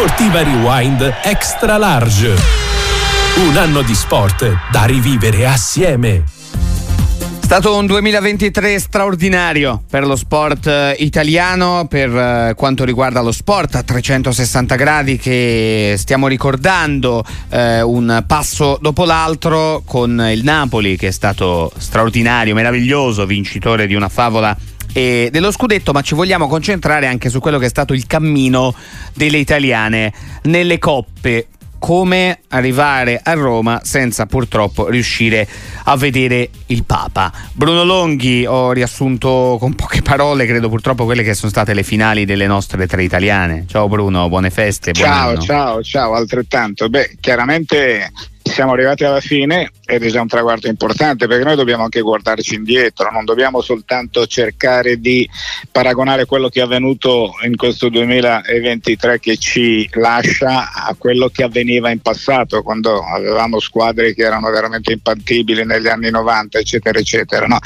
Sportiva 0.00 0.42
Rewind 0.42 1.14
Extra 1.24 1.76
Large. 1.76 2.34
Un 3.46 3.56
anno 3.58 3.82
di 3.82 3.94
sport 3.94 4.70
da 4.72 4.84
rivivere 4.84 5.46
assieme. 5.46 6.24
È 7.38 7.44
stato 7.44 7.76
un 7.76 7.84
2023 7.84 8.78
straordinario 8.78 9.82
per 9.90 10.06
lo 10.06 10.16
sport 10.16 10.68
eh, 10.68 10.96
italiano, 11.00 11.86
per 11.86 12.16
eh, 12.16 12.54
quanto 12.56 12.84
riguarda 12.84 13.20
lo 13.20 13.30
sport 13.30 13.74
a 13.74 13.82
360 13.82 14.74
gradi 14.74 15.18
che 15.18 15.96
stiamo 15.98 16.28
ricordando 16.28 17.22
eh, 17.50 17.82
un 17.82 18.24
passo 18.26 18.78
dopo 18.80 19.04
l'altro 19.04 19.82
con 19.84 20.28
il 20.32 20.42
Napoli 20.42 20.96
che 20.96 21.08
è 21.08 21.12
stato 21.12 21.70
straordinario, 21.76 22.54
meraviglioso, 22.54 23.26
vincitore 23.26 23.86
di 23.86 23.94
una 23.94 24.08
favola 24.08 24.56
e 24.92 25.28
dello 25.30 25.50
scudetto, 25.50 25.92
ma 25.92 26.02
ci 26.02 26.14
vogliamo 26.14 26.48
concentrare 26.48 27.06
anche 27.06 27.28
su 27.28 27.40
quello 27.40 27.58
che 27.58 27.66
è 27.66 27.68
stato 27.70 27.92
il 27.92 28.06
cammino 28.06 28.74
delle 29.14 29.38
italiane 29.38 30.12
nelle 30.42 30.78
coppe 30.78 31.46
come 31.80 32.40
arrivare 32.48 33.18
a 33.22 33.32
Roma 33.32 33.80
senza 33.82 34.26
purtroppo 34.26 34.88
riuscire 34.88 35.48
a 35.84 35.96
vedere 35.96 36.50
il 36.66 36.84
Papa. 36.84 37.32
Bruno 37.52 37.84
Longhi, 37.84 38.44
ho 38.46 38.70
riassunto 38.72 39.56
con 39.58 39.74
poche 39.74 40.02
parole, 40.02 40.46
credo 40.46 40.68
purtroppo 40.68 41.06
quelle 41.06 41.22
che 41.22 41.34
sono 41.34 41.50
state 41.50 41.72
le 41.72 41.82
finali 41.82 42.26
delle 42.26 42.46
nostre 42.46 42.86
tre 42.86 43.02
italiane. 43.02 43.64
Ciao 43.66 43.88
Bruno, 43.88 44.28
buone 44.28 44.50
feste. 44.50 44.92
Ciao, 44.92 45.38
ciao, 45.38 45.82
ciao, 45.82 46.12
altrettanto. 46.12 46.90
Beh, 46.90 47.16
chiaramente 47.18 48.12
siamo 48.42 48.72
arrivati 48.72 49.04
alla 49.04 49.20
fine 49.20 49.70
ed 49.84 50.04
è 50.04 50.08
già 50.08 50.20
un 50.20 50.28
traguardo 50.28 50.68
importante 50.68 51.26
perché 51.26 51.44
noi 51.44 51.56
dobbiamo 51.56 51.84
anche 51.84 52.00
guardarci 52.00 52.54
indietro, 52.54 53.10
non 53.10 53.24
dobbiamo 53.24 53.60
soltanto 53.60 54.26
cercare 54.26 54.98
di 54.98 55.28
paragonare 55.70 56.24
quello 56.24 56.48
che 56.48 56.60
è 56.60 56.62
avvenuto 56.62 57.34
in 57.44 57.56
questo 57.56 57.88
2023 57.88 59.20
che 59.20 59.36
ci 59.36 59.88
lascia 59.92 60.72
a 60.72 60.94
quello 60.96 61.28
che 61.28 61.42
avveniva 61.42 61.90
in 61.90 62.00
passato 62.00 62.62
quando 62.62 63.02
avevamo 63.02 63.60
squadre 63.60 64.14
che 64.14 64.22
erano 64.22 64.50
veramente 64.50 64.92
impantibili 64.92 65.64
negli 65.64 65.88
anni 65.88 66.10
90 66.10 66.58
eccetera 66.58 66.98
eccetera. 66.98 67.46
No? 67.46 67.58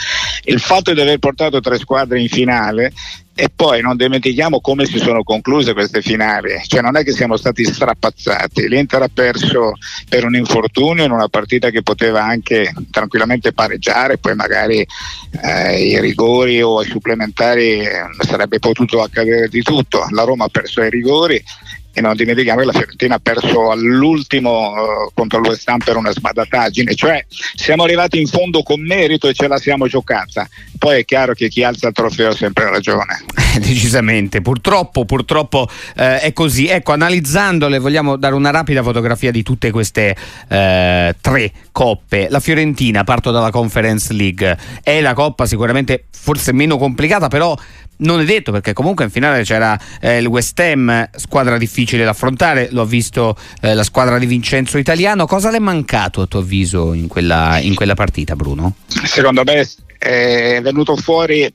Il 0.45 0.61
fatto 0.61 0.92
di 0.92 1.00
aver 1.00 1.19
portato 1.19 1.61
tre 1.61 1.78
squadre 1.78 2.20
in 2.20 2.28
finale 2.28 2.92
e 3.34 3.50
poi 3.54 3.80
non 3.80 3.96
dimentichiamo 3.96 4.60
come 4.60 4.86
si 4.86 4.98
sono 4.98 5.24
concluse 5.24 5.72
queste 5.72 6.00
finali, 6.02 6.50
cioè 6.66 6.82
non 6.82 6.96
è 6.96 7.02
che 7.02 7.12
siamo 7.12 7.36
stati 7.36 7.64
strapazzati, 7.64 8.68
l'Inter 8.68 9.02
ha 9.02 9.10
perso 9.12 9.72
per 10.08 10.24
un 10.24 10.36
infortunio 10.36 11.04
in 11.04 11.10
una 11.10 11.28
partita 11.28 11.70
che 11.70 11.82
poteva 11.82 12.22
anche 12.22 12.72
tranquillamente 12.90 13.52
pareggiare, 13.52 14.18
poi 14.18 14.36
magari 14.36 14.86
eh, 15.42 15.82
i 15.82 16.00
rigori 16.00 16.62
o 16.62 16.80
i 16.82 16.86
supplementari 16.86 17.80
eh, 17.80 18.02
sarebbe 18.20 18.60
potuto 18.60 19.02
accadere 19.02 19.48
di 19.48 19.62
tutto, 19.62 20.06
la 20.10 20.22
Roma 20.22 20.44
ha 20.44 20.48
perso 20.48 20.82
i 20.82 20.90
rigori 20.90 21.42
e 21.95 22.00
non 22.00 22.17
dimentichiamo 22.17 22.59
che 22.59 22.67
la 22.67 22.73
Fiorentina 22.73 23.14
ha 23.14 23.20
perso 23.20 23.70
all'ultimo 23.70 24.73
uh, 24.73 25.11
contro 25.14 25.39
il 25.39 25.47
West 25.47 25.69
Ham 25.69 25.78
per 25.78 25.97
una 25.97 26.11
sbadataggine, 26.11 26.95
cioè 26.97 27.25
siamo 27.55 27.84
arrivati 27.84 28.20
in 28.20 28.27
fondo 28.27 28.64
con 28.64 28.81
merito 28.81 29.28
e 29.28 29.33
ce 29.33 29.47
la 29.47 29.59
siamo 29.59 29.86
giocata. 29.86 30.48
Poi 30.77 30.98
è 30.98 31.05
chiaro 31.05 31.34
che 31.34 31.48
chi 31.48 31.62
alza 31.62 31.86
il 31.86 31.95
trofeo 31.95 32.31
ha 32.31 32.34
sempre 32.34 32.69
ragione. 32.69 33.25
Decisamente, 33.59 34.41
purtroppo, 34.41 35.05
purtroppo 35.05 35.69
eh, 35.97 36.19
è 36.19 36.33
così. 36.33 36.67
Ecco, 36.67 36.92
analizzandole 36.92 37.78
vogliamo 37.78 38.17
dare 38.17 38.34
una 38.34 38.51
rapida 38.51 38.83
fotografia 38.83 39.31
di 39.31 39.45
tutte 39.45 39.70
queste 39.70 40.17
eh, 40.48 41.14
tre 41.20 41.53
coppe. 41.70 42.27
La 42.29 42.41
Fiorentina, 42.41 43.05
parto 43.05 43.31
dalla 43.31 43.51
Conference 43.51 44.12
League, 44.12 44.58
è 44.83 45.01
la 45.01 45.14
coppa 45.14 45.47
sicuramente 45.47 46.06
forse 46.11 46.53
meno 46.53 46.77
complicata, 46.77 47.29
però 47.29 47.56
non 47.98 48.20
è 48.20 48.25
detto 48.25 48.53
perché 48.53 48.73
comunque 48.73 49.05
in 49.05 49.11
finale 49.11 49.42
c'era 49.42 49.78
eh, 50.00 50.19
il 50.19 50.27
West 50.27 50.59
Ham, 50.61 51.09
squadra 51.17 51.59
difficile 51.59 52.05
da 52.05 52.11
affrontare, 52.11 52.69
l'ho 52.70 52.84
visto 52.84 53.36
eh, 53.61 53.75
la 53.75 53.84
squadra 53.84 54.19
di 54.19 54.27
Vincenzo 54.27 54.78
Italiano. 54.78 55.27
Cosa 55.27 55.51
le 55.51 55.56
è 55.56 55.61
mancato 55.61 56.23
a 56.23 56.27
tuo 56.27 56.41
avviso 56.41 56.92
in 56.92 57.09
quella, 57.09 57.59
in 57.61 57.75
quella 57.75 57.95
partita, 57.95 58.36
Bruno? 58.36 58.74
Secondo 58.86 59.42
me 59.45 59.68
è 59.98 60.61
venuto 60.63 60.96
fuori 60.96 61.52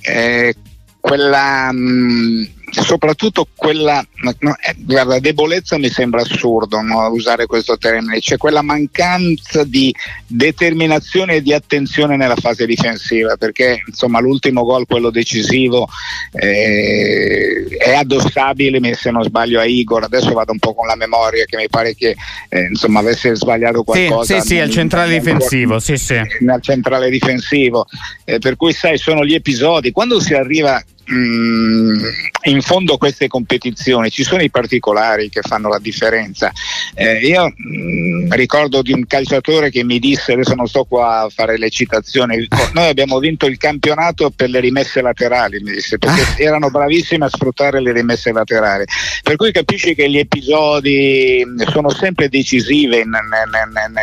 eh, 0.00 0.54
quella... 1.00 1.72
Mh, 1.72 1.78
mm, 1.78 2.44
soprattutto 2.70 3.46
quella 3.54 4.04
no, 4.40 4.56
eh, 4.60 4.74
guarda, 4.78 5.18
debolezza 5.18 5.78
mi 5.78 5.88
sembra 5.88 6.22
assurdo 6.22 6.80
no, 6.80 7.08
usare 7.08 7.46
questo 7.46 7.78
termine, 7.78 8.18
c'è 8.20 8.36
quella 8.36 8.62
mancanza 8.62 9.64
di 9.64 9.94
determinazione 10.26 11.36
e 11.36 11.42
di 11.42 11.52
attenzione 11.52 12.16
nella 12.16 12.36
fase 12.36 12.66
difensiva, 12.66 13.36
perché 13.36 13.82
insomma 13.86 14.20
l'ultimo 14.20 14.64
gol, 14.64 14.86
quello 14.86 15.10
decisivo, 15.10 15.88
eh, 16.32 17.66
è 17.78 17.94
addossabile, 17.94 18.94
se 18.94 19.10
non 19.10 19.22
sbaglio, 19.22 19.60
a 19.60 19.64
Igor. 19.64 20.04
Adesso 20.04 20.32
vado 20.32 20.52
un 20.52 20.58
po' 20.58 20.74
con 20.74 20.86
la 20.86 20.96
memoria, 20.96 21.44
che 21.44 21.56
mi 21.56 21.68
pare 21.68 21.94
che 21.94 22.16
eh, 22.48 22.60
insomma 22.70 23.00
avesse 23.00 23.34
sbagliato 23.34 23.82
qualcosa. 23.82 24.40
Sì, 24.40 24.46
sì, 24.46 24.58
al 24.58 24.70
centrale 24.70 25.18
difensivo, 25.18 25.78
sì, 25.78 25.96
sì. 25.96 26.20
Nel 26.40 26.60
centrale 26.60 27.10
difensivo. 27.10 27.86
Eh, 28.24 28.38
per 28.38 28.56
cui 28.56 28.72
sai, 28.72 28.98
sono 28.98 29.24
gli 29.24 29.34
episodi. 29.34 29.90
Quando 29.92 30.20
si 30.20 30.34
arriva 30.34 30.82
Mm, 31.10 32.04
in 32.44 32.60
fondo 32.60 32.98
queste 32.98 33.28
competizioni 33.28 34.10
ci 34.10 34.24
sono 34.24 34.42
i 34.42 34.50
particolari 34.50 35.30
che 35.30 35.40
fanno 35.40 35.68
la 35.68 35.78
differenza. 35.78 36.52
Eh, 36.94 37.26
io 37.26 37.52
mh, 37.56 38.26
mm, 38.26 38.32
ricordo 38.32 38.82
di 38.82 38.92
un 38.92 39.06
calciatore 39.06 39.70
che 39.70 39.84
mi 39.84 39.98
disse, 39.98 40.32
adesso 40.32 40.54
non 40.54 40.66
sto 40.66 40.84
qua 40.84 41.20
a 41.20 41.28
fare 41.30 41.56
le 41.56 41.70
citazioni, 41.70 42.46
noi 42.74 42.88
abbiamo 42.88 43.18
vinto 43.20 43.46
il 43.46 43.56
campionato 43.56 44.30
per 44.30 44.50
le 44.50 44.60
rimesse 44.60 45.00
laterali, 45.00 45.60
mi 45.60 45.72
disse, 45.72 45.96
perché 45.96 46.20
ah. 46.20 46.34
erano 46.36 46.70
bravissimi 46.70 47.24
a 47.24 47.28
sfruttare 47.28 47.80
le 47.80 47.92
rimesse 47.92 48.30
laterali. 48.30 48.84
Per 49.22 49.36
cui 49.36 49.50
capisci 49.50 49.94
che 49.94 50.10
gli 50.10 50.18
episodi 50.18 51.42
sono 51.70 51.88
sempre 51.88 52.28
decisivi, 52.28 53.02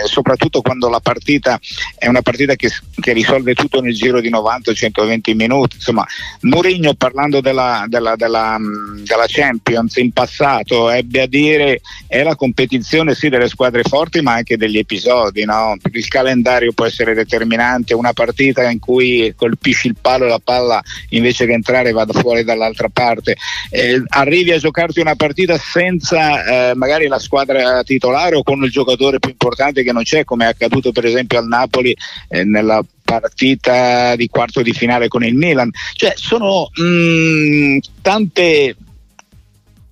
soprattutto 0.05 0.61
quando 0.61 0.89
la 0.89 0.99
partita 0.99 1.59
è 1.97 2.07
una 2.07 2.21
partita 2.23 2.55
che, 2.55 2.71
che 2.99 3.13
risolve 3.13 3.53
tutto 3.53 3.79
nel 3.79 3.94
giro 3.94 4.19
di 4.19 4.31
90-120 4.31 5.35
minuti. 5.35 5.75
Insomma, 5.75 6.05
Mourinho 6.41 6.94
parlando 6.95 7.41
della, 7.41 7.85
della, 7.88 8.16
della, 8.16 8.57
della, 9.03 9.25
Champions 9.28 9.95
in 9.97 10.11
passato 10.11 10.89
ebbe 10.89 11.22
a 11.22 11.28
dire 11.28 11.81
è 12.07 12.23
la 12.23 12.35
competizione 12.35 13.16
sì 13.16 13.29
delle 13.29 13.47
squadre 13.47 13.83
forti 13.83 14.22
ma 14.22 14.33
anche 14.33 14.57
degli 14.57 14.78
episodi 14.78 15.45
no? 15.45 15.75
il 15.91 16.07
calendario 16.07 16.73
può 16.73 16.85
essere 16.85 17.13
determinante 17.13 17.94
una 17.94 18.13
partita 18.13 18.69
in 18.69 18.79
cui 18.79 19.33
colpisci 19.35 19.88
il 19.88 19.95
palo 20.00 20.25
e 20.25 20.29
la 20.29 20.41
palla 20.44 20.81
invece 21.09 21.45
che 21.45 21.53
entrare 21.53 21.91
vada 21.91 22.13
fuori 22.13 22.44
dall'altra 22.44 22.89
parte 22.89 23.35
eh, 23.69 24.01
arrivi 24.09 24.51
a 24.51 24.57
giocarti 24.57 25.00
una 25.00 25.16
partita 25.16 25.57
senza 25.57 26.69
eh, 26.69 26.75
magari 26.75 27.07
la 27.07 27.19
squadra 27.19 27.83
titolare 27.83 28.35
o 28.35 28.44
con 28.44 28.63
il 28.63 28.72
giocatore 28.72 29.19
più 29.19 29.31
importante 29.31 29.83
che 29.83 29.91
non 29.91 30.03
c'è 30.03 30.23
come 30.23 30.45
è 30.45 30.50
accaduto 30.50 30.91
per 30.91 31.06
esempio 31.06 31.39
al 31.39 31.47
Napoli 31.47 31.95
eh, 32.29 32.44
nella 32.44 32.83
partita 33.05 34.16
di 34.16 34.27
quarto 34.27 34.61
di 34.61 34.73
finale 34.73 35.07
con 35.07 35.23
il 35.23 35.35
Milan. 35.35 35.69
Cioè 35.93 36.13
sono 36.16 36.69
mh, 36.73 36.83
mm, 36.83 37.77
tante 38.01 38.75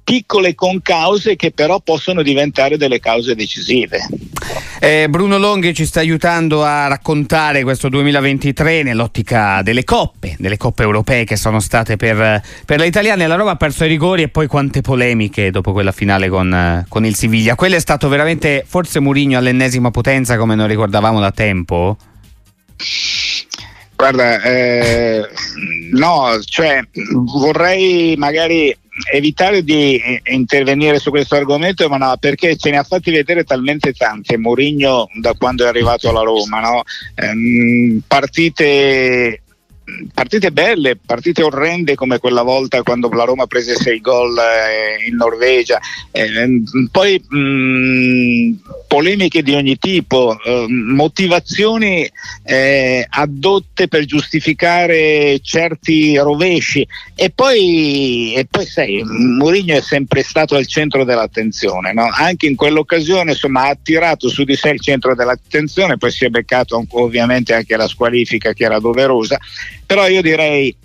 piccole 0.03 0.53
concause 0.53 1.35
che 1.35 1.51
però 1.51 1.79
possono 1.79 2.21
diventare 2.21 2.75
delle 2.77 2.99
cause 2.99 3.35
decisive. 3.35 4.05
Eh, 4.79 5.07
Bruno 5.09 5.37
Longhi 5.37 5.73
ci 5.73 5.85
sta 5.85 6.01
aiutando 6.01 6.63
a 6.65 6.87
raccontare 6.87 7.63
questo 7.63 7.87
2023 7.87 8.83
nell'ottica 8.83 9.61
delle 9.63 9.85
coppe, 9.85 10.35
delle 10.37 10.57
coppe 10.57 10.83
europee 10.83 11.23
che 11.23 11.37
sono 11.37 11.61
state 11.61 11.95
per, 11.95 12.41
per 12.65 12.79
le. 12.79 13.27
La 13.27 13.35
Roma 13.35 13.51
ha 13.51 13.55
perso 13.55 13.85
i 13.85 13.87
rigori 13.87 14.23
e 14.23 14.27
poi 14.27 14.47
quante 14.47 14.81
polemiche 14.81 15.51
dopo 15.51 15.71
quella 15.71 15.93
finale 15.93 16.27
con, 16.27 16.85
con 16.89 17.05
il 17.05 17.15
Siviglia. 17.15 17.55
Quello 17.55 17.75
è 17.75 17.79
stato 17.79 18.09
veramente 18.09 18.65
forse 18.67 18.99
Murigno 18.99 19.37
all'ennesima 19.37 19.89
potenza 19.89 20.37
come 20.37 20.55
non 20.55 20.67
ricordavamo 20.67 21.21
da 21.21 21.31
tempo? 21.31 21.95
Guarda, 23.95 24.41
eh, 24.41 25.29
no, 25.91 26.39
cioè 26.43 26.81
vorrei 27.11 28.15
magari 28.17 28.75
evitare 29.11 29.63
di 29.63 30.01
intervenire 30.25 30.99
su 30.99 31.09
questo 31.09 31.35
argomento, 31.35 31.87
ma 31.89 31.97
no, 31.97 32.15
perché 32.19 32.55
ce 32.57 32.69
ne 32.69 32.77
ha 32.77 32.83
fatti 32.83 33.11
vedere 33.11 33.43
talmente 33.43 33.93
tante 33.93 34.37
Mourinho 34.37 35.07
da 35.19 35.33
quando 35.33 35.65
è 35.65 35.67
arrivato 35.67 36.09
alla 36.09 36.21
Roma, 36.21 36.59
no? 36.59 36.83
eh, 37.15 37.99
partite 38.05 39.42
partite 40.13 40.51
belle, 40.51 40.95
partite 40.95 41.43
orrende 41.43 41.95
come 41.95 42.17
quella 42.17 42.41
volta 42.41 42.83
quando 42.83 43.09
la 43.09 43.25
Roma 43.25 43.47
prese 43.47 43.75
sei 43.75 43.99
gol 43.99 44.37
eh, 44.37 45.07
in 45.07 45.15
Norvegia, 45.15 45.79
eh, 46.11 46.61
poi 46.89 47.21
mh, 47.27 47.37
mm, 47.37 48.53
polemiche 48.87 49.43
di 49.43 49.53
ogni 49.53 49.77
tipo, 49.77 50.37
eh, 50.41 50.65
motivazioni 50.69 52.09
adotte 53.09 53.87
per 53.87 54.05
giustificare 54.05 55.39
certi 55.41 56.17
rovesci. 56.17 56.87
E 57.15 57.29
poi, 57.29 58.33
e 58.35 58.45
poi 58.49 58.65
sai, 58.65 59.03
Mourinho 59.03 59.75
è 59.75 59.81
sempre 59.81 60.23
stato 60.23 60.55
al 60.55 60.67
centro 60.67 61.03
dell'attenzione, 61.03 61.93
no? 61.93 62.07
anche 62.11 62.45
in 62.45 62.55
quell'occasione 62.55 63.31
insomma, 63.31 63.63
ha 63.63 63.69
attirato 63.69 64.29
su 64.29 64.43
di 64.43 64.55
sé 64.55 64.69
il 64.69 64.81
centro 64.81 65.15
dell'attenzione, 65.15 65.97
poi 65.97 66.11
si 66.11 66.25
è 66.25 66.29
beccato 66.29 66.83
ovviamente 66.91 67.53
anche 67.53 67.75
la 67.75 67.87
squalifica 67.87 68.53
che 68.53 68.63
era 68.63 68.79
doverosa 68.79 69.39
però 69.85 70.07
io 70.07 70.21
direi 70.21 70.75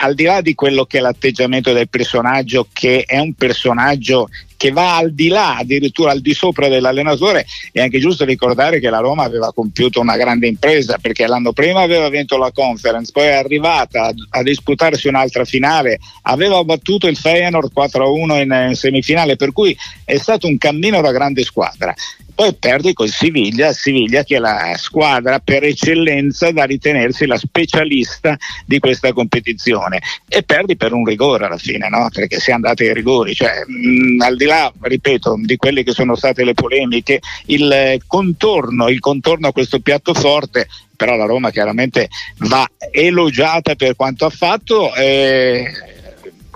al 0.00 0.14
di 0.14 0.24
là 0.24 0.40
di 0.40 0.54
quello 0.54 0.84
che 0.84 0.98
è 0.98 1.00
l'atteggiamento 1.00 1.72
del 1.72 1.88
personaggio, 1.88 2.68
che 2.72 3.04
è 3.06 3.18
un 3.18 3.34
personaggio 3.34 4.28
che 4.56 4.70
va 4.70 4.96
al 4.96 5.12
di 5.12 5.28
là, 5.28 5.56
addirittura 5.56 6.10
al 6.10 6.20
di 6.20 6.34
sopra 6.34 6.68
dell'allenatore. 6.68 7.46
È 7.72 7.80
anche 7.80 7.98
giusto 7.98 8.24
ricordare 8.24 8.80
che 8.80 8.90
la 8.90 8.98
Roma 8.98 9.22
aveva 9.22 9.52
compiuto 9.52 10.00
una 10.00 10.16
grande 10.16 10.46
impresa 10.46 10.98
perché 11.00 11.26
l'anno 11.26 11.52
prima 11.52 11.80
aveva 11.80 12.08
vinto 12.08 12.36
la 12.36 12.50
conference, 12.52 13.12
poi 13.12 13.24
è 13.24 13.34
arrivata 13.34 14.12
a, 14.30 14.42
disputarsi 14.42 15.08
un'altra 15.08 15.44
finale, 15.44 15.98
aveva 16.22 16.62
battuto 16.64 17.06
il 17.06 17.16
Feyenoord 17.16 17.70
4-1 17.74 18.42
in, 18.42 18.66
in 18.68 18.74
semifinale, 18.74 19.36
per 19.36 19.52
cui 19.52 19.76
è 20.04 20.16
stato 20.16 20.46
un 20.46 20.58
cammino 20.58 21.00
da 21.00 21.12
grande 21.12 21.42
squadra 21.44 21.94
poi 22.38 22.54
perdi 22.54 22.92
con 22.92 23.08
Siviglia, 23.08 23.72
Siviglia 23.72 24.22
che 24.22 24.36
è 24.36 24.38
la 24.38 24.76
squadra 24.76 25.40
per 25.40 25.64
eccellenza 25.64 26.52
da 26.52 26.62
ritenersi 26.62 27.26
la 27.26 27.36
specialista 27.36 28.36
di 28.64 28.78
questa 28.78 29.12
competizione 29.12 30.00
e 30.28 30.44
perdi 30.44 30.76
per 30.76 30.92
un 30.92 31.04
rigore 31.04 31.46
alla 31.46 31.56
fine, 31.56 31.88
no? 31.88 32.08
perché 32.12 32.38
si 32.38 32.50
è 32.50 32.52
andati 32.52 32.84
ai 32.84 32.94
rigori, 32.94 33.34
cioè, 33.34 33.64
mh, 33.66 33.88
mm, 33.88 34.20
al 34.20 34.36
di 34.36 34.44
là, 34.44 34.72
ripeto, 34.80 35.34
di 35.42 35.56
quelle 35.56 35.82
che 35.82 35.90
sono 35.90 36.14
state 36.14 36.44
le 36.44 36.54
polemiche, 36.54 37.18
il 37.46 38.00
contorno, 38.06 38.88
il 38.88 39.00
contorno 39.00 39.48
a 39.48 39.52
questo 39.52 39.80
piatto 39.80 40.14
forte 40.14 40.68
però 40.94 41.14
la 41.14 41.26
Roma 41.26 41.50
chiaramente 41.50 42.08
va 42.38 42.68
elogiata 42.90 43.76
per 43.76 43.94
quanto 43.94 44.26
ha 44.26 44.30
fatto. 44.30 44.92
Eh, 44.96 45.72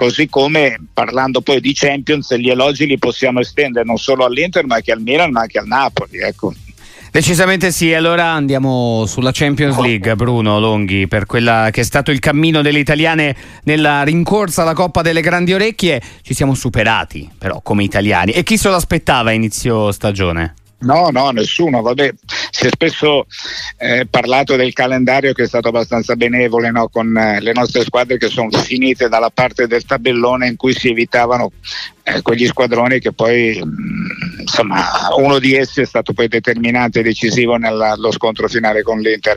così 0.02 0.28
come 0.28 0.78
parlando 0.92 1.42
poi 1.42 1.60
di 1.60 1.72
Champions 1.74 2.34
gli 2.34 2.48
elogi 2.48 2.86
li 2.86 2.98
possiamo 2.98 3.38
estendere 3.38 3.84
non 3.84 3.98
solo 3.98 4.24
all'Inter 4.24 4.66
ma 4.66 4.74
anche 4.74 4.90
al 4.90 5.00
Milan 5.00 5.30
ma 5.30 5.42
anche 5.42 5.58
al 5.58 5.66
Napoli 5.66 6.18
ecco. 6.18 6.52
Decisamente 7.12 7.70
sì, 7.70 7.92
allora 7.92 8.30
andiamo 8.30 9.04
sulla 9.06 9.32
Champions 9.34 9.78
League, 9.78 10.16
Bruno 10.16 10.58
Longhi, 10.58 11.06
per 11.06 11.26
quella 11.26 11.68
che 11.70 11.82
è 11.82 11.84
stato 11.84 12.10
il 12.10 12.20
cammino 12.20 12.62
delle 12.62 12.78
italiane 12.78 13.36
nella 13.64 14.02
rincorsa 14.02 14.62
alla 14.62 14.72
Coppa 14.72 15.02
delle 15.02 15.20
Grandi 15.20 15.52
Orecchie. 15.52 16.00
Ci 16.22 16.32
siamo 16.32 16.54
superati, 16.54 17.28
però, 17.36 17.60
come 17.62 17.84
italiani. 17.84 18.32
E 18.32 18.42
chi 18.42 18.56
se 18.56 18.70
lo 18.70 18.76
aspettava 18.76 19.28
a 19.28 19.34
inizio 19.34 19.92
stagione? 19.92 20.54
No, 20.82 21.08
no, 21.10 21.30
nessuno. 21.30 21.80
Vabbè, 21.80 22.12
si 22.50 22.66
è 22.66 22.68
spesso 22.70 23.26
eh, 23.78 24.06
parlato 24.08 24.56
del 24.56 24.72
calendario 24.72 25.32
che 25.32 25.44
è 25.44 25.46
stato 25.46 25.68
abbastanza 25.68 26.16
benevole 26.16 26.70
no? 26.70 26.88
con 26.88 27.16
eh, 27.16 27.40
le 27.40 27.52
nostre 27.52 27.82
squadre 27.82 28.18
che 28.18 28.28
sono 28.28 28.50
finite 28.50 29.08
dalla 29.08 29.30
parte 29.30 29.66
del 29.66 29.84
tabellone 29.84 30.48
in 30.48 30.56
cui 30.56 30.74
si 30.74 30.88
evitavano 30.90 31.50
eh, 32.02 32.20
quegli 32.22 32.46
squadroni 32.46 32.98
che 32.98 33.12
poi 33.12 33.58
mh, 33.62 33.66
mm, 33.66 34.40
insomma 34.40 34.84
uno 35.16 35.38
di 35.38 35.54
essi 35.54 35.80
è 35.80 35.86
stato 35.86 36.12
poi 36.12 36.28
determinante 36.28 37.00
e 37.00 37.02
decisivo 37.02 37.56
nello 37.56 38.10
scontro 38.12 38.48
finale 38.48 38.82
con 38.82 39.00
l'Inter 39.00 39.36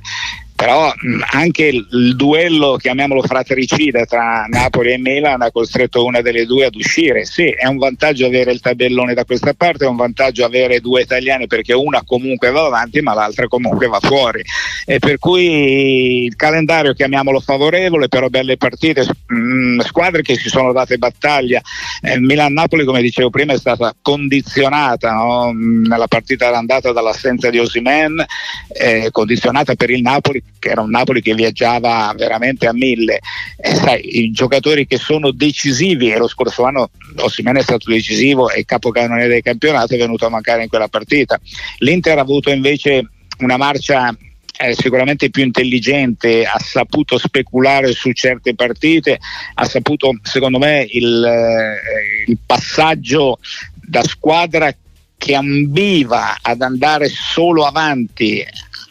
però 0.56 0.88
mh, 0.96 1.22
anche 1.32 1.66
il, 1.66 2.16
duello, 2.16 2.78
chiamiamolo 2.78 3.22
fratricida, 3.22 4.06
tra 4.06 4.46
Napoli 4.48 4.94
e 4.94 4.98
Milan 4.98 5.42
ha 5.42 5.52
costretto 5.52 6.06
una 6.06 6.22
delle 6.22 6.46
due 6.46 6.66
ad 6.66 6.76
uscire. 6.76 7.26
Sì, 7.26 7.50
è 7.50 7.68
un 7.68 7.78
vantaggio 7.78 8.26
avere 8.26 8.54
il 8.54 8.62
tabellone 8.62 9.14
da 9.14 9.26
questa 9.26 9.54
parte, 9.54 9.84
è 9.84 9.88
un 9.88 9.98
vantaggio 9.98 10.46
avere 10.46 10.80
due 10.80 11.02
italiani 11.02 11.48
perché 11.48 11.74
una 11.74 12.04
comunque 12.06 12.52
va 12.52 12.66
avanti 12.66 13.02
ma 13.02 13.14
l'altra 13.14 13.48
comunque 13.48 13.88
va 13.88 14.00
fuori. 14.00 14.42
E 14.86 15.00
per 15.00 15.20
cui 15.20 16.24
il 16.24 16.36
calendario, 16.38 16.94
chiamiamolo 16.94 17.42
favorevole, 17.42 18.08
però 18.08 18.30
belle 18.30 18.56
partite, 18.56 19.06
mh, 19.28 19.80
squadre 19.82 20.22
che 20.22 20.36
si 20.36 20.48
sono 20.48 20.72
date 20.72 20.98
battaglia. 20.98 21.62
Eh, 22.02 22.18
Milan-Napoli, 22.18 22.86
come 22.86 23.02
dicevo 23.02 23.30
prima, 23.30 23.54
è 23.54 23.58
stata 23.58 23.94
condizionata 24.02 25.12
no? 25.12 25.52
nella 25.54 26.08
partita 26.08 26.50
d'andata 26.50 26.94
dall'assenza 26.94 27.50
di 27.50 27.60
Osimen, 27.60 28.24
eh, 28.70 29.10
condizionata 29.12 29.76
per 29.76 29.90
il 29.90 30.02
Napoli 30.02 30.44
che 30.60 30.70
era 30.70 30.82
un 30.82 30.90
Napoli 30.90 31.22
che 31.22 31.36
viaggiava 31.36 32.14
veramente 32.18 32.68
a 32.68 32.74
mille. 32.74 33.20
E 33.58 33.76
sai, 33.76 34.24
i 34.24 34.32
giocatori 34.32 34.88
che 34.88 34.98
sono 34.98 35.32
decisivi, 35.32 36.12
e 36.12 36.18
lo 36.18 36.28
scorso 36.28 36.64
anno 36.64 36.90
Ossimene 37.18 37.60
è 37.60 37.64
stato 37.64 37.90
decisivo 37.92 38.50
e 38.50 38.66
capocannoniere 38.66 39.30
del 39.30 39.42
campionato 39.42 39.94
è 39.94 39.98
venuto 39.98 40.26
a 40.26 40.30
mancare 40.30 40.64
in 40.64 40.70
quella 40.70 40.88
partita. 40.88 41.40
L'Inter 41.80 42.18
ha 42.18 42.22
avuto 42.22 42.50
invece 42.50 43.10
una 43.40 43.58
marcia 43.58 44.16
è 44.58 44.74
sicuramente 44.74 45.30
più 45.30 45.44
intelligente, 45.44 46.46
ha 46.46 46.60
saputo 46.60 47.18
speculare 47.18 47.92
su 47.92 48.12
certe 48.14 48.56
partite, 48.56 49.20
ha 49.54 49.66
saputo, 49.66 50.18
secondo 50.24 50.60
me, 50.60 50.88
il, 50.90 51.24
eh, 51.24 52.30
il 52.32 52.38
passaggio 52.46 53.40
da 53.74 54.02
squadra 54.04 54.74
che 55.18 55.36
ambiva 55.36 56.38
ad 56.42 56.62
andare 56.62 57.10
solo 57.10 57.66
avanti 57.66 58.46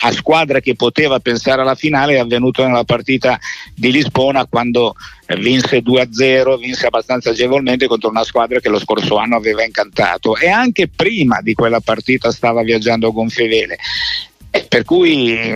a 0.07 0.13
squadra 0.13 0.61
che 0.61 0.75
poteva 0.75 1.19
pensare 1.19 1.63
alla 1.63 1.75
finale 1.75 2.15
è 2.15 2.19
avvenuto 2.19 2.65
nella 2.67 2.85
partita 2.85 3.39
di 3.75 3.91
Lisbona 3.91 4.45
quando 4.45 4.95
vinse 5.39 5.79
2-0, 5.79 6.59
vinse 6.59 6.87
abbastanza 6.87 7.31
agevolmente 7.31 7.87
contro 7.87 8.11
una 8.11 8.23
squadra 8.23 8.61
che 8.61 8.69
lo 8.69 8.79
scorso 8.79 9.17
anno 9.17 9.37
aveva 9.37 9.65
incantato. 9.65 10.37
E 10.37 10.49
anche 10.49 10.89
prima 10.89 11.41
di 11.41 11.55
quella 11.55 11.81
partita 11.81 12.31
stava 12.31 12.63
viaggiando 12.63 13.13
per 14.69 14.85
cui 14.85 15.53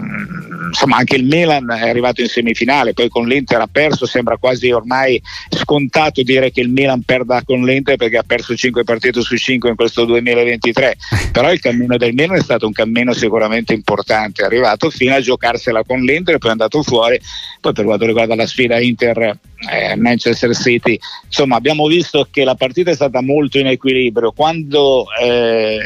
insomma 0.69 0.97
anche 0.97 1.17
il 1.17 1.25
Milan 1.25 1.71
è 1.71 1.89
arrivato 1.89 2.21
in 2.21 2.29
semifinale, 2.29 2.93
poi 2.93 3.09
con 3.09 3.27
l'Inter 3.27 3.61
ha 3.61 3.69
perso, 3.71 4.06
sembra 4.06 4.37
quasi 4.37 4.71
ormai 4.71 5.21
scontato 5.50 6.23
dire 6.23 6.50
che 6.50 6.61
il 6.61 6.69
Milan 6.69 7.03
perda 7.03 7.43
con 7.45 7.65
l'Inter 7.65 7.97
perché 7.97 8.19
ha 8.19 8.25
perso 8.25 8.55
5 8.55 8.85
partite 8.85 9.21
su 9.21 9.37
5 9.37 9.71
in 9.71 9.77
questo 9.77 10.05
2023, 10.05 10.97
però 11.33 11.53
il 11.53 11.61
cammino 11.61 11.97
del 11.97 12.12
Milan 12.12 12.37
è 12.37 12.43
stato 12.43 12.67
un 12.67 12.73
cammino 12.73 13.12
sicuramente 13.12 13.73
importante, 13.73 14.43
è 14.43 14.47
arrivato 14.47 14.91
fino 14.91 15.15
a 15.15 15.21
giocarsela 15.21 15.85
con 15.85 16.00
l'Inter, 16.00 16.39
poi 16.39 16.50
è 16.50 16.53
andato 16.53 16.83
fuori, 16.83 17.21
poi 17.61 17.73
per 17.73 17.85
quanto 17.85 18.05
riguarda 18.05 18.35
la 18.35 18.47
sfida 18.47 18.81
Inter 18.81 19.39
eh, 19.71 19.97
Manchester 19.97 20.55
City, 20.55 20.99
insomma 21.25 21.56
abbiamo 21.56 21.87
visto 21.87 22.27
che 22.31 22.45
la 22.45 22.55
partita 22.55 22.91
è 22.91 22.95
stata 22.95 23.23
molto 23.23 23.59
in 23.59 23.69
equilibrio, 23.69 24.33
quando 24.33 25.06
eh, 25.21 25.79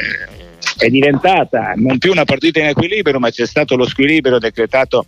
è 0.77 0.89
diventata 0.89 1.73
non 1.75 1.97
più 1.97 2.11
una 2.11 2.25
partita 2.25 2.59
in 2.59 2.67
equilibrio, 2.67 3.19
ma 3.19 3.29
c'è 3.29 3.45
stato 3.45 3.75
lo 3.75 3.87
squilibrio 3.87 4.39
decretato 4.39 5.05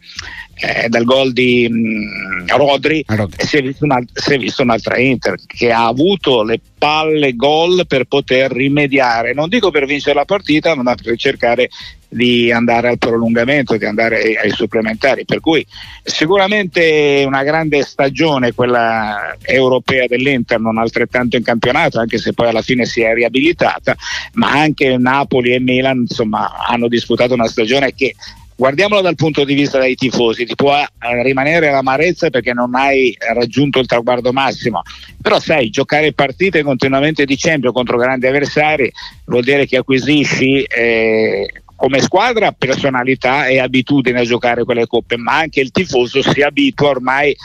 eh, 0.55 0.87
dal 0.87 1.03
gol 1.03 1.33
di 1.33 1.67
mh, 1.69 1.75
mm, 1.75 2.47
Rodri, 2.55 3.03
Rodri. 3.07 3.45
si 3.45 3.57
è, 3.57 3.61
visto 3.61 3.83
una, 3.85 4.01
si 4.13 4.33
è 4.33 4.37
visto 4.37 4.61
un'altra 4.61 4.97
Inter 4.97 5.35
che 5.45 5.71
ha 5.71 5.85
avuto 5.85 6.43
le 6.43 6.59
palle 6.77 7.35
gol 7.35 7.85
per 7.87 8.05
poter 8.05 8.51
rimediare, 8.51 9.33
non 9.33 9.49
dico 9.49 9.71
per 9.71 9.85
vincere 9.85 10.15
la 10.15 10.25
partita, 10.25 10.75
ma 10.75 10.95
per 10.95 11.17
cercare 11.17 11.69
di 12.15 12.49
andare 12.49 12.87
al 12.87 12.97
prolungamento, 12.97 13.75
di 13.75 13.83
andare 13.83 14.21
ai, 14.21 14.37
ai, 14.37 14.49
supplementari. 14.51 15.25
Per 15.25 15.41
cui 15.41 15.65
sicuramente 16.01 17.23
una 17.25 17.43
grande 17.43 17.83
stagione 17.83 18.53
quella 18.53 19.35
europea 19.41 20.05
dell'Inter, 20.07 20.59
non 20.59 20.77
altrettanto 20.77 21.35
in 21.35 21.43
campionato, 21.43 21.99
anche 21.99 22.17
se 22.17 22.31
poi 22.31 22.47
alla 22.47 22.61
fine 22.61 22.85
si 22.85 23.01
è 23.01 23.13
riabilitata, 23.13 23.95
ma 24.33 24.51
anche 24.51 24.97
Napoli 24.97 25.53
e 25.53 25.59
Milan 25.59 26.05
insomma, 26.07 26.65
hanno 26.65 26.87
disputato 26.87 27.33
una 27.33 27.47
stagione 27.47 27.93
che 27.93 28.15
guardiamolo 28.55 29.01
dal 29.01 29.15
punto 29.15 29.43
di 29.43 29.53
vista 29.53 29.77
dei 29.77 29.95
tifosi, 29.95 30.45
ti 30.45 30.55
può 30.55 30.73
eh, 30.73 30.87
rimanere 31.21 31.69
l'amarezza 31.69 32.29
perché 32.29 32.53
non 32.53 32.73
hai 32.75 33.13
raggiunto 33.33 33.79
il 33.79 33.87
traguardo 33.87 34.31
massimo, 34.31 34.83
però 35.21 35.37
sai, 35.41 35.69
giocare 35.69 36.13
partite 36.13 36.63
continuamente 36.63 37.25
di 37.25 37.35
Champions 37.35 37.75
contro 37.75 37.97
grandi 37.97 38.27
avversari 38.27 38.89
vuol 39.25 39.43
dire 39.43 39.65
che 39.65 39.75
acquisisci 39.75 40.63
eh, 40.63 41.63
come 41.75 41.99
squadra 41.99 42.51
personalità 42.51 43.47
e 43.47 43.59
abitudine 43.59 44.21
a 44.21 44.25
giocare 44.25 44.63
quelle 44.63 44.87
coppe, 44.87 45.17
ma 45.17 45.37
anche 45.37 45.59
il 45.59 45.71
tifoso 45.71 46.21
si 46.21 46.41
abitua 46.41 46.89
ormai 46.89 47.35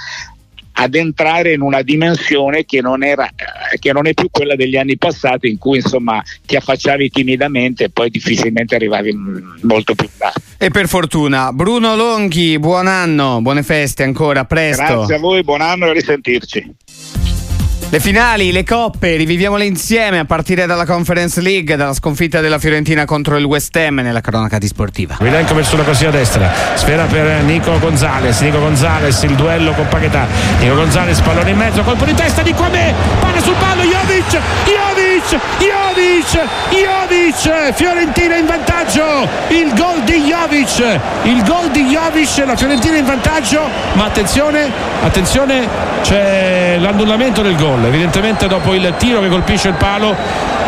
ad 0.73 0.95
entrare 0.95 1.53
in 1.53 1.61
una 1.61 1.83
dimensione 1.83 2.65
che 2.65 2.81
non, 2.81 3.03
era, 3.03 3.27
eh, 3.27 3.79
che 3.79 3.93
non 3.93 4.07
è 4.07 4.15
più 4.15 4.29
quella 4.31 4.57
degli 4.57 4.77
anni 4.77 4.97
passati 4.97 5.49
in 5.49 5.59
cui 5.59 5.79
insomma 5.79 6.23
ti 6.47 6.57
affacciavi 6.57 7.11
timidamente 7.11 7.85
e 7.85 7.91
poi 7.91 8.09
difficilmente 8.09 8.77
arrivavi 8.77 9.15
molto 9.63 9.95
più 9.95 10.09
là. 10.19 10.33
E 10.57 10.71
per 10.71 10.89
fortuna. 10.89 11.53
Bruno 11.53 11.97
Longhi, 11.97 12.59
buon 12.59 12.87
anno, 12.87 13.41
buone 13.43 13.63
feste 13.63 14.05
ancora, 14.05 14.45
presto. 14.45 14.83
Grazie 14.83 15.15
a 15.17 15.19
voi, 15.19 15.43
buon 15.43 15.61
anno 15.61 15.87
e 15.87 15.91
a 15.91 15.93
risentirci. 15.93 16.75
Le 17.93 17.99
finali, 17.99 18.53
le 18.53 18.63
coppe, 18.63 19.17
riviviamole 19.17 19.65
insieme 19.65 20.21
a 20.21 20.25
partire 20.25 20.65
dalla 20.65 20.87
Conference 20.87 21.41
League, 21.41 21.75
dalla 21.75 21.93
sconfitta 21.93 22.41
della 22.41 22.61
Fiorentina 22.61 23.05
contro 23.05 23.37
il 23.37 23.45
West 23.45 23.75
Ham 23.75 23.97
nella 23.97 24.21
cronaca 24.21 24.59
di 24.59 24.69
sportiva. 24.69 25.17
Vilenco 25.19 25.55
verso 25.57 25.77
la 25.77 25.83
così 25.83 26.07
a 26.07 26.13
destra, 26.13 26.53
sfera 26.77 27.07
per 27.07 27.43
Nico 27.43 27.77
Gonzalez, 27.81 28.43
Nico 28.43 28.61
Gonzalez, 28.61 29.21
il 29.25 29.35
duello 29.35 29.73
con 29.73 29.89
Paquetà, 29.89 30.29
Nico 30.61 30.77
Gonzalez, 30.77 31.19
pallone 31.19 31.51
in 31.51 31.57
mezzo, 31.57 31.83
colpo 31.83 32.05
di 32.05 32.15
testa 32.15 32.43
di 32.43 32.53
Quame, 32.53 32.95
palla 33.19 33.41
sul 33.41 33.57
palo, 33.59 33.83
Jovic, 33.83 34.39
Jovic, 34.65 35.10
Jovic, 35.59 36.49
Jovic, 36.71 37.75
Fiorentina 37.75 38.37
in 38.37 38.47
vantaggio, 38.47 39.29
il 39.49 39.73
gol 39.75 40.01
di 40.03 40.23
Jovic, 40.23 41.01
il 41.25 41.43
gol 41.45 41.71
di 41.71 41.85
Jovic, 41.87 42.45
la 42.47 42.57
Fiorentina 42.57 42.97
in 42.97 43.05
vantaggio, 43.05 43.69
ma 43.95 44.05
attenzione, 44.05 44.71
attenzione, 45.03 45.69
c'è 46.03 46.77
l'annullamento 46.79 47.43
del 47.43 47.57
gol. 47.57 47.85
Evidentemente 47.85 48.49
dopo 48.49 48.75
il 48.75 48.95
tiro 48.97 49.21
che 49.21 49.29
colpisce 49.29 49.69
il 49.69 49.75
palo 49.75 50.17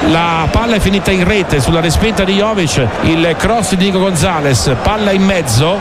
la 0.09 0.49
palla 0.51 0.77
è 0.77 0.81
finita 0.81 1.13
in 1.13 1.25
rete 1.25 1.61
sulla 1.61 1.81
respinta 1.81 2.25
di 2.25 2.35
Jovic, 2.35 2.87
il 3.03 3.37
cross 3.39 3.75
di 3.75 3.85
Nico 3.85 4.01
Gonzalez, 4.01 4.75
palla 4.83 5.13
in 5.13 5.23
mezzo, 5.23 5.79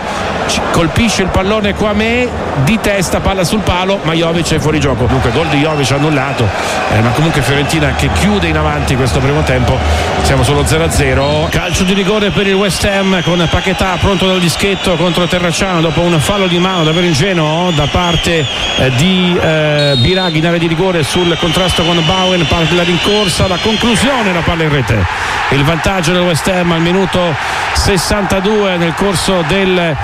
colpisce 0.72 1.24
il 1.24 1.30
pallone 1.30 1.74
qua 1.74 1.90
a 1.90 1.94
me, 1.94 2.28
di 2.64 2.80
testa 2.80 3.20
palla 3.20 3.44
sul 3.44 3.62
palo, 3.62 4.00
ma 4.04 4.14
Jovic 4.14 4.54
è 4.54 4.60
fuori 4.60 4.80
gioco. 4.80 5.06
Dunque 5.06 5.32
gol 5.32 5.48
di 5.48 5.60
Jovic 5.60 5.92
annullato, 5.92 6.48
eh, 6.94 7.02
ma 7.02 7.10
comunque 7.10 7.42
Fiorentina 7.42 7.94
che 7.96 8.10
chiude 8.20 8.48
in 8.48 8.58
avanti 8.62 8.96
questo 8.96 9.20
primo 9.20 9.42
tempo. 9.42 9.78
Siamo 10.22 10.44
solo 10.44 10.62
0-0 10.62 11.50
calcio 11.50 11.84
di 11.84 11.94
rigore 11.94 12.30
per 12.30 12.48
il 12.48 12.54
West 12.54 12.84
Ham 12.86 13.22
con 13.24 13.46
Paquetà 13.50 13.98
pronto 14.00 14.28
dal 14.28 14.40
dischetto 14.40 14.96
contro 14.96 15.26
Terracciano 15.26 15.82
dopo 15.82 16.02
un 16.02 16.20
fallo 16.20 16.48
di 16.48 16.60
mano 16.60 16.84
davvero 16.84 17.06
ingenuo 17.06 17.72
da 17.72 17.88
parte 17.88 18.46
eh, 18.78 18.92
di 18.96 19.38
eh, 19.42 19.96
Biraghi 19.98 20.38
in 20.38 20.46
area 20.46 20.60
di 20.60 20.68
rigore 20.68 21.04
sul 21.04 21.36
contrasto 21.40 21.84
con 21.84 22.02
Bowen 22.06 22.46
parte 22.48 22.76
la 22.76 22.84
rincorsa 22.84 23.48
la 23.48 23.58
conclusione 23.58 24.32
la 24.32 24.42
palla 24.42 24.64
in 24.64 24.70
rete. 24.70 25.06
Il 25.50 25.64
vantaggio 25.64 26.14
del 26.14 26.22
West 26.22 26.48
Ham 26.48 26.72
al 26.72 26.82
minuto 26.82 27.36
62 27.74 28.78
nel 28.78 28.94
corso 28.94 29.44
del 29.48 29.98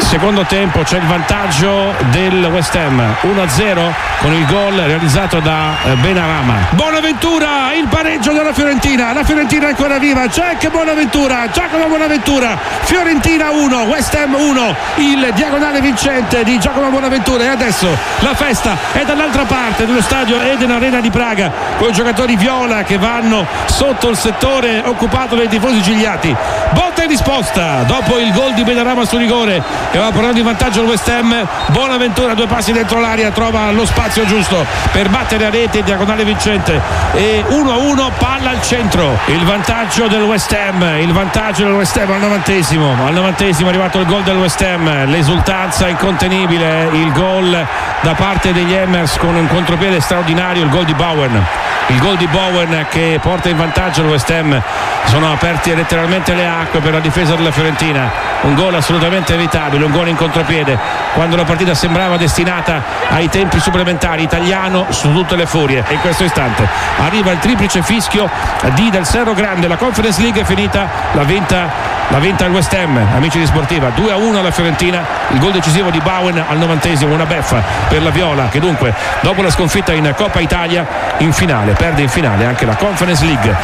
secondo 0.00 0.44
tempo 0.44 0.82
c'è 0.82 0.96
il 0.96 1.06
vantaggio 1.06 1.94
del 2.10 2.44
West 2.52 2.74
Ham. 2.74 3.02
1-0 3.22 3.92
con 4.20 4.32
il 4.32 4.46
gol 4.46 4.74
realizzato 4.74 5.40
da 5.40 5.76
eh, 5.84 5.94
Benarama. 5.94 6.68
Buonaventura 6.70 7.72
il 7.74 7.86
pareggio 7.88 8.32
della 8.32 8.52
Fiorentina. 8.52 9.12
La 9.12 9.24
Fiorentina 9.24 9.66
è 9.66 9.68
ancora 9.70 9.98
viva. 9.98 10.26
Jack 10.26 10.70
Buonaventura 10.70 11.48
Giacomo 11.50 11.86
Buonaventura. 11.86 12.58
Fiorentina 12.82 13.50
1 13.50 13.82
West 13.82 14.14
Ham 14.14 14.34
1 14.34 14.74
il 14.96 15.30
diagonale 15.34 15.80
vincente 15.80 16.44
di 16.44 16.58
Giacomo 16.58 16.90
Buonaventura. 16.90 17.44
E 17.44 17.48
adesso 17.48 17.88
la 18.20 18.34
festa 18.34 18.76
è 18.92 19.04
dall'altra 19.04 19.44
parte 19.44 19.86
dello 19.86 20.02
stadio 20.02 20.40
Eden 20.40 20.70
Arena 20.70 21.00
di 21.00 21.10
Praga 21.10 21.50
con 21.78 21.90
i 21.90 21.92
giocatori 21.92 22.36
viola 22.36 22.82
che 22.82 22.98
vanno 22.98 23.46
sotto 23.66 24.08
il 24.08 24.16
settore 24.16 24.82
occupato 24.84 25.36
dai 25.36 25.48
tifosi 25.48 25.80
gigliati. 25.82 26.34
Botta 26.72 27.04
e 27.04 27.06
risposta. 27.06 27.82
Dopo 27.86 28.18
il 28.18 28.32
gol 28.32 28.52
di 28.54 28.64
Benarama 28.64 29.04
su 29.04 29.16
rigore 29.16 29.62
che 29.90 29.98
va 29.98 30.10
portando 30.10 30.38
in 30.38 30.44
vantaggio 30.44 30.82
il 30.82 30.88
West 30.88 31.08
Ham. 31.08 31.46
Buonaventura 31.68 32.34
due 32.34 32.46
passi 32.46 32.72
dentro 32.72 33.00
l'aria 33.00 33.30
trova 33.30 33.70
lo 33.70 33.86
spazio 33.86 34.24
giusto 34.26 34.64
per 34.92 35.08
battere 35.08 35.46
a 35.46 35.50
rete 35.50 35.82
diagonale 35.82 36.24
vincente. 36.24 36.80
E 37.12 37.44
1-1 37.48 38.10
palla 38.18 38.50
al 38.50 38.62
centro. 38.62 39.18
Il 39.26 39.44
vantaggio 39.44 40.06
del 40.08 40.22
West 40.22 40.52
Ham 40.52 40.96
il 41.00 41.12
vantaggio 41.12 41.64
del 41.64 41.74
West 41.74 41.96
Ham 41.96 42.10
al 42.10 42.20
novantesimo. 42.20 42.96
Al 43.06 43.12
novantesimo 43.12 43.68
è 43.68 43.70
arrivato 43.70 43.98
il 43.98 44.06
gol 44.06 44.22
del 44.22 44.36
West 44.36 44.60
Ham. 44.62 45.06
L'esultanza 45.06 45.88
incontenibile 45.88 46.88
il 46.92 47.12
gol 47.12 47.66
da 48.00 48.14
parte 48.14 48.52
degli 48.52 48.74
Hammers 48.74 49.16
con 49.16 49.34
un 49.34 49.46
contropiede 49.48 50.00
straordinario 50.00 50.62
il 50.62 50.70
gol 50.70 50.84
di 50.84 50.94
Bowen. 50.94 51.44
Il 51.88 51.98
gol 52.00 52.16
di 52.16 52.26
Bowen 52.26 52.86
che 52.90 53.18
porta 53.22 53.48
in 53.48 53.56
vantaggio 53.56 54.02
il 54.02 54.08
West 54.08 54.28
Ham. 54.30 54.60
Sono 55.06 55.32
aperti 55.32 55.74
letteralmente 55.74 56.34
le 56.34 56.46
acque 56.46 56.80
per 56.80 56.92
la 56.92 57.00
difesa 57.00 57.34
della 57.34 57.50
Fiorentina. 57.50 58.10
Un 58.42 58.54
gol 58.54 58.74
assolutamente 58.74 59.34
evitabile 59.34 59.77
un 59.84 59.92
gol 59.92 60.08
in 60.08 60.16
contropiede 60.16 60.78
quando 61.14 61.36
la 61.36 61.44
partita 61.44 61.74
sembrava 61.74 62.16
destinata 62.16 62.82
ai 63.10 63.28
tempi 63.28 63.60
supplementari 63.60 64.22
italiano 64.22 64.86
su 64.90 65.12
tutte 65.12 65.36
le 65.36 65.46
furie. 65.46 65.84
E 65.86 65.94
in 65.94 66.00
questo 66.00 66.24
istante 66.24 66.66
arriva 66.98 67.32
il 67.32 67.38
triplice 67.38 67.82
fischio 67.82 68.28
di 68.74 68.90
Del 68.90 69.06
Serro 69.06 69.34
Grande. 69.34 69.68
La 69.68 69.76
Conference 69.76 70.20
League 70.20 70.42
è 70.42 70.44
finita 70.44 70.88
la 71.12 71.22
vinta 71.22 71.96
la 72.10 72.18
vinta 72.18 72.46
il 72.46 72.52
West 72.52 72.72
Ham 72.72 72.96
amici 73.14 73.38
di 73.38 73.46
Sportiva. 73.46 73.90
2 73.90 74.12
a 74.12 74.16
1 74.16 74.38
alla 74.38 74.50
Fiorentina 74.50 75.04
il 75.28 75.38
gol 75.38 75.52
decisivo 75.52 75.90
di 75.90 76.00
Bowen 76.00 76.42
al 76.46 76.56
novantesimo 76.56 77.12
una 77.12 77.26
beffa 77.26 77.62
per 77.88 78.02
la 78.02 78.10
Viola 78.10 78.48
che 78.48 78.60
dunque 78.60 78.94
dopo 79.20 79.42
la 79.42 79.50
sconfitta 79.50 79.92
in 79.92 80.12
Coppa 80.16 80.40
Italia 80.40 80.86
in 81.18 81.32
finale 81.32 81.72
perde 81.72 82.02
in 82.02 82.08
finale 82.08 82.46
anche 82.46 82.64
la 82.64 82.76
Conference 82.76 83.24
League. 83.24 83.54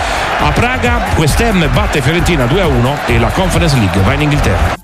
A 0.40 0.50
Praga 0.50 1.00
West 1.16 1.40
Ham 1.40 1.66
batte 1.72 2.02
Fiorentina 2.02 2.44
2 2.44 2.60
a 2.60 2.66
1 2.66 2.98
e 3.06 3.18
la 3.18 3.28
Conference 3.28 3.76
League 3.76 4.00
va 4.02 4.12
in 4.12 4.22
Inghilterra 4.22 4.83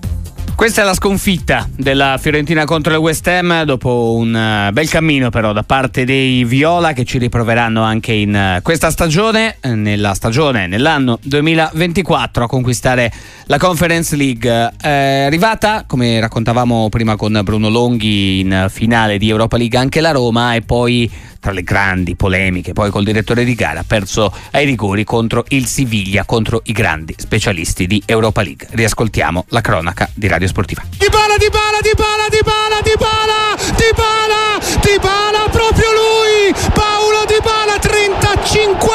questa 0.60 0.82
è 0.82 0.84
la 0.84 0.92
sconfitta 0.92 1.66
della 1.74 2.18
Fiorentina 2.20 2.66
contro 2.66 2.92
il 2.92 2.98
West 2.98 3.26
Ham 3.28 3.62
dopo 3.62 4.12
un 4.12 4.68
uh, 4.68 4.70
bel 4.70 4.90
cammino 4.90 5.30
però 5.30 5.54
da 5.54 5.62
parte 5.62 6.04
dei 6.04 6.44
Viola 6.44 6.92
che 6.92 7.04
ci 7.04 7.16
riproveranno 7.16 7.80
anche 7.80 8.12
in 8.12 8.58
uh, 8.58 8.60
questa 8.60 8.90
stagione, 8.90 9.56
eh, 9.62 9.74
nella 9.74 10.12
stagione, 10.12 10.66
nell'anno 10.66 11.18
2024 11.22 12.44
a 12.44 12.46
conquistare 12.46 13.10
la 13.46 13.56
Conference 13.56 14.14
League. 14.14 14.72
È 14.78 15.22
arrivata, 15.24 15.84
come 15.86 16.20
raccontavamo 16.20 16.90
prima 16.90 17.16
con 17.16 17.40
Bruno 17.42 17.70
Longhi, 17.70 18.40
in 18.40 18.66
finale 18.68 19.16
di 19.16 19.30
Europa 19.30 19.56
League 19.56 19.78
anche 19.78 20.02
la 20.02 20.10
Roma 20.10 20.56
e 20.56 20.60
poi 20.60 21.10
tra 21.40 21.52
le 21.52 21.62
grandi 21.62 22.14
polemiche, 22.14 22.72
poi 22.72 22.90
col 22.90 23.04
direttore 23.04 23.44
di 23.44 23.54
gara 23.54 23.80
ha 23.80 23.84
perso 23.86 24.32
ai 24.52 24.64
rigori 24.66 25.04
contro 25.04 25.44
il 25.48 25.66
Siviglia, 25.66 26.24
contro 26.24 26.60
i 26.64 26.72
grandi 26.72 27.14
specialisti 27.16 27.86
di 27.86 28.02
Europa 28.04 28.42
League. 28.42 28.68
Riascoltiamo 28.70 29.46
la 29.48 29.60
cronaca 29.60 30.08
di 30.14 30.28
Radio 30.28 30.46
Sportiva. 30.46 30.82
Di 30.96 31.08
bala, 31.10 31.36
di 31.38 31.48
bala, 31.48 31.80
di 31.80 31.90
bala, 31.96 32.28
di 32.28 32.40
bala, 32.44 32.80
di 32.82 32.96
bala, 33.00 33.40
di 33.74 33.90
bala, 33.96 34.80
di 34.80 34.98
bala, 35.00 35.48
proprio 35.50 35.88
lui, 35.92 36.54
Paolo 36.72 37.24
Di 37.26 37.38
Bala, 37.42 37.78
35 37.78 38.90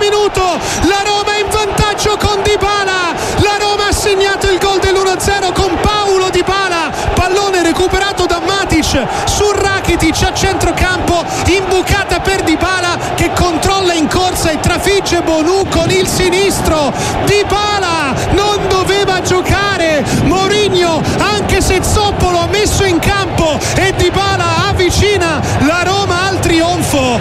minuto, 0.00 0.40
la 0.88 1.02
Roma 1.04 1.34
è 1.36 1.40
in 1.40 1.48
vantaggio 1.50 2.16
con 2.16 2.42
Di 2.42 2.56
Bala, 2.58 3.12
la 3.36 3.56
Roma 3.60 3.88
ha 3.88 3.92
segnato 3.92 4.50
il 4.50 4.58
gol 4.58 4.80
dell'1-0 4.80 5.52
con 5.52 5.78
Paolo 5.80 6.30
Di 6.30 6.42
Bala, 6.42 6.90
pallone 7.14 7.62
recuperato 7.62 8.24
da 8.24 8.40
Matic 8.40 9.06
su 9.26 9.50
Rakitic 9.52 10.22
a 10.22 10.32
centrocampo, 10.32 11.22
imbucata 11.46 12.20
per 12.20 12.42
Di 12.42 12.56
Bala 12.56 12.98
che 13.14 13.30
controlla 13.34 13.92
in 13.92 14.08
corsa 14.08 14.39
e 14.50 14.58
trafigge 14.58 15.22
Bonu 15.22 15.64
con 15.68 15.90
il 15.90 16.08
sinistro, 16.08 16.92
Di 17.24 17.44
Bala 17.46 18.12
non 18.32 18.58
doveva 18.68 19.20
giocare, 19.22 20.04
Mourinho 20.24 21.00
anche 21.18 21.60
se 21.60 21.80
Zoppolo 21.82 22.38
ha 22.38 22.46
messo 22.48 22.84
in 22.84 22.98
campo 22.98 23.58
e 23.76 23.89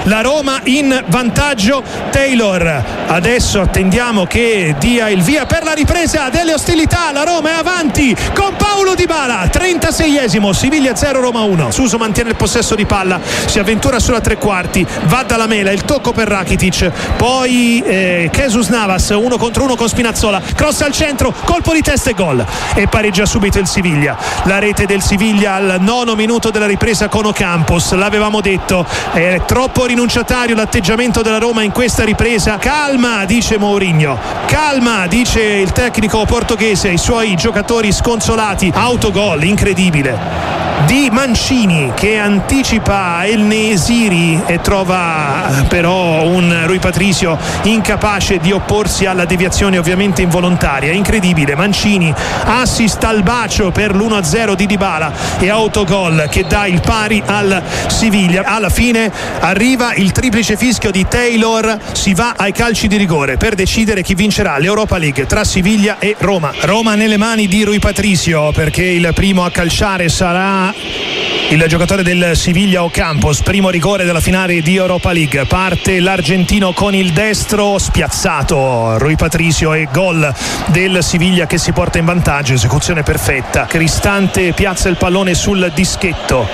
La 0.09 0.21
Roma 0.21 0.59
in 0.63 1.03
vantaggio 1.05 1.83
Taylor. 2.09 2.83
Adesso 3.05 3.61
attendiamo 3.61 4.25
che 4.25 4.73
dia 4.79 5.07
il 5.09 5.21
via 5.21 5.45
per 5.45 5.63
la 5.63 5.73
ripresa 5.73 6.29
delle 6.29 6.55
ostilità. 6.55 7.11
La 7.11 7.23
Roma 7.23 7.51
è 7.51 7.53
avanti 7.53 8.15
con 8.33 8.55
Paolo 8.57 8.95
Di 8.95 9.05
Bala. 9.05 9.45
36esimo, 9.45 10.49
Siviglia 10.49 10.95
0 10.95 11.19
Roma 11.19 11.41
1. 11.41 11.69
Suso 11.69 11.99
mantiene 11.99 12.31
il 12.31 12.35
possesso 12.35 12.73
di 12.73 12.87
palla, 12.87 13.19
si 13.45 13.59
avventura 13.59 13.99
sulla 13.99 14.19
tre 14.19 14.37
quarti, 14.37 14.85
va 15.03 15.21
dalla 15.21 15.45
mela, 15.45 15.69
il 15.69 15.83
tocco 15.83 16.11
per 16.11 16.27
Rakitic. 16.27 16.91
Poi 17.15 17.83
eh, 17.85 18.29
Jesus 18.33 18.69
Navas, 18.69 19.09
uno 19.09 19.37
contro 19.37 19.63
uno 19.63 19.75
con 19.75 19.87
Spinazzola. 19.87 20.41
Cross 20.55 20.81
al 20.81 20.91
centro, 20.91 21.31
colpo 21.43 21.71
di 21.71 21.81
testa 21.81 22.09
e 22.09 22.13
gol. 22.15 22.43
E 22.73 22.87
pareggia 22.87 23.27
subito 23.27 23.59
il 23.59 23.67
Siviglia. 23.67 24.17
La 24.45 24.57
rete 24.57 24.87
del 24.87 25.03
Siviglia 25.03 25.53
al 25.53 25.75
nono 25.81 26.15
minuto 26.15 26.49
della 26.49 26.65
ripresa 26.65 27.09
con 27.09 27.25
Ocampos. 27.25 27.93
L'avevamo 27.93 28.41
detto, 28.41 28.83
è 29.13 29.41
troppo 29.45 29.85
rinunciatario 29.99 30.55
l'atteggiamento 30.55 31.21
della 31.21 31.39
Roma 31.39 31.61
in 31.61 31.71
questa 31.71 32.05
ripresa. 32.05 32.57
Calma, 32.57 33.25
dice 33.25 33.57
Mourinho. 33.57 34.17
Calma, 34.47 35.07
dice 35.07 35.41
il 35.41 35.73
tecnico 35.73 36.23
portoghese 36.23 36.87
ai 36.87 36.97
suoi 36.97 37.35
giocatori 37.35 37.91
sconsolati. 37.91 38.71
Autogol, 38.73 39.43
incredibile 39.43 40.68
di 40.85 41.09
Mancini 41.11 41.91
che 41.95 42.17
anticipa 42.17 43.25
El 43.25 43.41
Nesiri 43.41 44.41
e 44.45 44.61
trova 44.61 45.65
però 45.67 46.23
un 46.23 46.63
Rui 46.65 46.79
Patricio 46.79 47.37
incapace 47.63 48.37
di 48.37 48.51
opporsi 48.51 49.05
alla 49.05 49.25
deviazione 49.25 49.77
ovviamente 49.77 50.21
involontaria. 50.21 50.91
Incredibile 50.91 51.55
Mancini 51.55 52.13
assist 52.45 53.03
al 53.03 53.23
bacio 53.23 53.71
per 53.71 53.95
l'1-0 53.95 54.53
di 54.53 54.65
Dybala 54.65 55.11
e 55.39 55.49
autogol 55.49 56.27
che 56.29 56.45
dà 56.47 56.65
il 56.65 56.81
pari 56.81 57.21
al 57.25 57.61
Siviglia. 57.87 58.43
Alla 58.45 58.69
fine 58.69 59.11
arriva 59.39 59.93
il 59.93 60.11
triplice 60.11 60.57
fischio 60.57 60.91
di 60.91 61.07
Taylor 61.07 61.77
si 61.91 62.13
va 62.13 62.33
ai 62.37 62.51
calci 62.51 62.87
di 62.87 62.97
rigore 62.97 63.37
per 63.37 63.55
decidere 63.55 64.01
chi 64.01 64.15
vincerà 64.15 64.57
l'Europa 64.57 64.97
League 64.97 65.25
tra 65.25 65.43
Siviglia 65.43 65.97
e 65.99 66.15
Roma. 66.19 66.51
Roma 66.61 66.95
nelle 66.95 67.17
mani 67.17 67.47
di 67.47 67.63
Rui 67.63 67.79
Patricio 67.79 68.51
perché 68.53 68.83
il 68.83 69.09
primo 69.13 69.43
a 69.43 69.51
calciare 69.51 70.09
sarà 70.09 70.68
that. 70.73 71.18
Il 71.51 71.65
giocatore 71.67 72.03
del 72.03 72.37
Siviglia 72.37 72.83
Ocampos, 72.83 73.41
primo 73.41 73.71
rigore 73.71 74.05
della 74.05 74.19
finale 74.19 74.61
di 74.61 74.75
Europa 74.75 75.11
League. 75.11 75.45
Parte 75.45 75.99
l'argentino 75.99 76.73
con 76.73 76.93
il 76.93 77.11
destro 77.11 77.79
spiazzato. 77.79 78.99
Rui 78.99 79.15
Patricio 79.15 79.73
e 79.73 79.87
gol 79.91 80.31
del 80.67 81.03
Siviglia 81.03 81.47
che 81.47 81.57
si 81.57 81.71
porta 81.71 81.97
in 81.97 82.05
vantaggio. 82.05 82.53
Esecuzione 82.53 83.01
perfetta. 83.01 83.65
Cristante 83.65 84.53
piazza 84.53 84.89
il 84.89 84.97
pallone 84.97 85.33
sul 85.33 85.71
dischetto. 85.73 86.47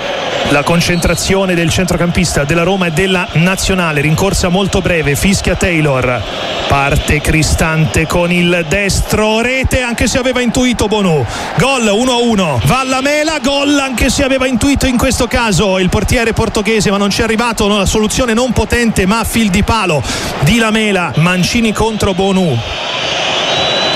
La 0.48 0.62
concentrazione 0.62 1.54
del 1.54 1.68
centrocampista 1.68 2.44
della 2.44 2.62
Roma 2.62 2.86
e 2.86 2.92
della 2.92 3.28
nazionale. 3.32 4.00
Rincorsa 4.00 4.48
molto 4.48 4.80
breve. 4.80 5.14
Fischia 5.14 5.56
Taylor. 5.56 6.22
Parte 6.68 7.20
Cristante 7.20 8.06
con 8.06 8.32
il 8.32 8.64
destro. 8.66 9.42
Rete 9.42 9.82
anche 9.82 10.06
se 10.06 10.16
aveva 10.16 10.40
intuito 10.40 10.86
Bonu. 10.86 11.24
Gol 11.58 11.82
1-1. 11.82 12.60
Valla 12.64 13.02
Mela. 13.02 13.40
Gol 13.40 13.78
anche 13.78 14.08
se 14.08 14.24
aveva 14.24 14.46
intuito 14.46 14.85
in 14.88 14.96
questo 14.96 15.26
caso 15.26 15.78
il 15.78 15.88
portiere 15.88 16.32
portoghese 16.32 16.90
ma 16.90 16.96
non 16.96 17.10
ci 17.10 17.20
è 17.20 17.24
arrivato 17.24 17.64
una 17.64 17.86
soluzione 17.86 18.34
non 18.34 18.52
potente 18.52 19.06
ma 19.06 19.24
fil 19.24 19.50
di 19.50 19.62
palo 19.62 20.02
di 20.40 20.58
Lamela. 20.58 21.12
Mancini 21.16 21.72
contro 21.72 22.14
Bonu 22.14 22.56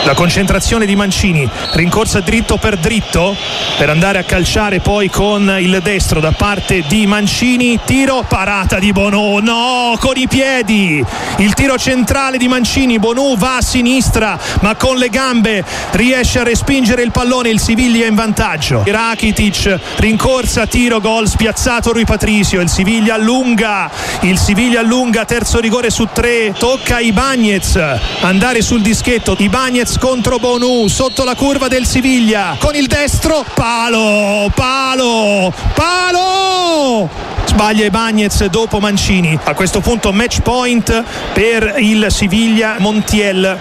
la 0.05 0.15
concentrazione 0.15 0.87
di 0.87 0.97
Mancini 0.97 1.49
rincorsa 1.73 2.21
dritto 2.21 2.57
per 2.57 2.77
dritto 2.77 3.37
per 3.77 3.91
andare 3.91 4.19
a 4.19 4.23
calciare 4.25 4.81
poi 4.81 5.09
con 5.11 5.57
il 5.59 5.81
destro 5.83 6.21
da 6.21 6.33
parte 6.33 6.85
di 6.87 7.07
Mancini. 7.07 7.79
Tiro 7.85 8.25
parata 8.27 8.79
di 8.79 8.93
Bono. 8.93 9.39
No 9.41 9.97
con 9.99 10.17
i 10.17 10.27
piedi. 10.29 11.05
Il 11.37 11.55
tiro 11.55 11.79
centrale 11.79 12.39
di 12.39 12.49
Mancini 12.49 12.99
Bono 12.99 13.35
va 13.37 13.57
a 13.57 13.63
sinistra 13.63 14.39
ma 14.61 14.75
con 14.75 14.97
le 14.97 15.09
gambe 15.09 15.65
riesce 15.93 16.41
a 16.41 16.45
respingere 16.45 17.03
il 17.03 17.11
pallone. 17.11 17.51
Il 17.51 17.61
Siviglia 17.61 18.07
in 18.07 18.15
vantaggio. 18.15 18.83
Rakitic 18.87 19.79
rincorsa 19.97 20.67
tiro 20.67 21.01
gol 21.01 21.29
spiazzato 21.29 21.93
Rui 21.93 22.05
Patricio 22.05 22.61
il 22.61 22.69
Siviglia 22.69 23.15
allunga 23.15 23.91
il 24.21 24.39
Siviglia 24.39 24.81
allunga 24.81 25.25
terzo 25.25 25.61
rigore 25.61 25.91
su 25.91 26.09
tre. 26.13 26.53
Tocca 26.57 27.01
Ibagnez 27.01 27.79
andare 28.21 28.63
sul 28.63 28.81
dischetto. 28.81 29.37
Ibagnez 29.39 29.90
Lopez 29.91 29.99
contro 29.99 30.39
Bonu 30.39 30.87
sotto 30.87 31.25
la 31.25 31.35
curva 31.35 31.67
del 31.67 31.87
Siviglia. 31.87 32.57
Con 32.59 32.75
il 32.77 32.87
destro 32.87 33.45
palo 33.55 34.51
palo 34.55 35.53
palo! 35.75 37.09
Sbaglia 37.45 37.85
i 37.87 37.91
Bagnez 37.91 38.45
dopo 38.47 38.79
Mancini. 38.79 39.39
A 39.43 39.55
questo 39.55 39.81
punto 39.81 40.13
match 40.13 40.41
point 40.41 41.05
per 41.33 41.75
il 41.79 42.07
Siviglia 42.11 42.77
Montiel. 42.79 43.59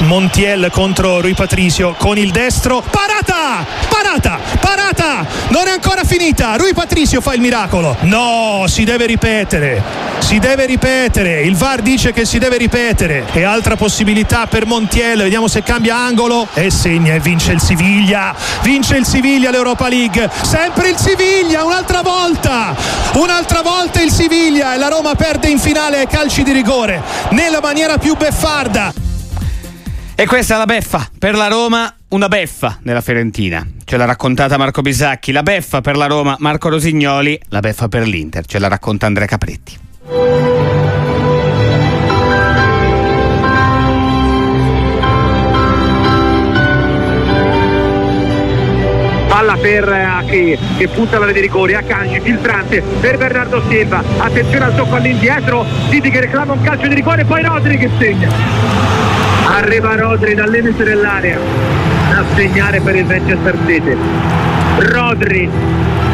Montiel 0.00 0.68
contro 0.70 1.20
Rui 1.20 1.34
Patricio 1.34 1.94
con 1.96 2.18
il 2.18 2.30
destro 2.30 2.82
parata! 2.82 3.64
Parata 3.88 4.01
parata 4.20 5.26
non 5.48 5.66
è 5.66 5.70
ancora 5.70 6.04
finita. 6.04 6.56
Rui 6.56 6.74
Patricio 6.74 7.20
fa 7.20 7.34
il 7.34 7.40
miracolo. 7.40 7.96
No 8.02 8.64
si 8.66 8.84
deve 8.84 9.06
ripetere 9.06 10.12
si 10.32 10.38
deve 10.38 10.64
ripetere. 10.64 11.42
Il 11.42 11.56
VAR 11.56 11.82
dice 11.82 12.12
che 12.12 12.24
si 12.24 12.38
deve 12.38 12.56
ripetere. 12.56 13.26
E 13.32 13.42
altra 13.42 13.76
possibilità 13.76 14.46
per 14.46 14.64
Montiel. 14.64 15.18
Vediamo 15.18 15.46
se 15.46 15.62
cambia 15.62 15.96
angolo 15.96 16.48
e 16.54 16.70
segna 16.70 17.12
e 17.12 17.20
vince 17.20 17.52
il 17.52 17.60
Siviglia. 17.60 18.34
Vince 18.62 18.96
il 18.96 19.04
Siviglia 19.04 19.50
l'Europa 19.50 19.88
League. 19.88 20.30
Sempre 20.42 20.88
il 20.88 20.96
Siviglia 20.96 21.64
un'altra 21.64 22.00
volta. 22.00 22.74
Un'altra 23.14 23.60
volta 23.60 24.00
il 24.00 24.10
Siviglia 24.10 24.74
e 24.74 24.78
la 24.78 24.88
Roma 24.88 25.14
perde 25.14 25.48
in 25.48 25.58
finale 25.58 25.98
ai 25.98 26.06
calci 26.06 26.42
di 26.42 26.52
rigore 26.52 27.02
nella 27.30 27.60
maniera 27.60 27.98
più 27.98 28.16
beffarda. 28.16 28.92
E 30.14 30.26
questa 30.26 30.54
è 30.54 30.58
la 30.58 30.66
beffa. 30.66 31.06
Per 31.18 31.34
la 31.34 31.48
Roma, 31.48 31.94
una 32.08 32.28
beffa 32.28 32.78
nella 32.82 33.00
Fiorentina. 33.00 33.66
Ce 33.92 33.98
l'ha 33.98 34.06
raccontata 34.06 34.56
Marco 34.56 34.80
Bisacchi, 34.80 35.32
la 35.32 35.42
beffa 35.42 35.82
per 35.82 35.98
la 35.98 36.06
Roma 36.06 36.34
Marco 36.38 36.70
Rosignoli, 36.70 37.38
la 37.50 37.60
beffa 37.60 37.88
per 37.88 38.06
l'Inter, 38.06 38.46
ce 38.46 38.58
la 38.58 38.68
racconta 38.68 39.04
Andrea 39.04 39.26
Capretti. 39.26 39.78
palla 49.28 49.56
per 49.56 49.86
Achi 49.86 50.58
che 50.78 50.88
punta 50.88 51.18
la 51.18 51.26
rete 51.26 51.40
di 51.40 51.46
rigore 51.46 51.76
a 51.76 51.82
Canci 51.82 52.20
filtrante 52.20 52.80
per 52.80 53.18
Bernardo 53.18 53.62
Silva. 53.68 54.02
Attenzione 54.16 54.64
al 54.64 54.74
tocco 54.74 54.94
all'indietro 54.94 55.66
Diti 55.90 56.08
che 56.08 56.20
reclama 56.20 56.54
un 56.54 56.62
calcio 56.62 56.86
di 56.86 56.94
rigore 56.94 57.26
poi 57.26 57.42
Rodri 57.42 57.76
che 57.76 57.90
segna. 57.98 58.30
Arriva 59.48 59.94
Rodri 59.96 60.34
dal 60.34 60.48
limite 60.48 60.82
dell'area 60.82 61.81
segnare 62.34 62.80
per 62.80 62.96
il 62.96 63.04
Manchester 63.04 63.56
City. 63.66 63.96
Rodri 64.78 65.50